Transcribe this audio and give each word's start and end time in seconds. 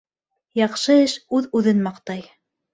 Яҡшы 0.59 0.95
эш 1.03 1.15
үҙ-үҙен 1.41 1.87
маҡтай. 1.91 2.29